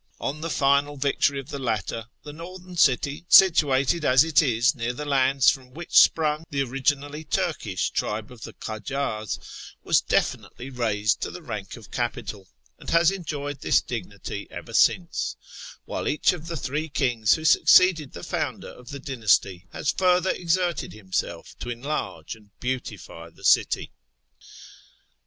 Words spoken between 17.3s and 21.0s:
who succeeded the founder of the dynasty has further exerted